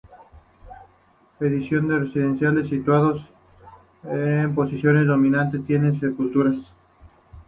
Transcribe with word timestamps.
Edificios 1.39 1.83
residenciales 1.87 2.69
situados 2.69 3.23
en 4.05 4.55
posiciones 4.55 5.05
dominantes 5.05 5.63
tienen 5.63 5.99
sepulturas. 5.99 6.55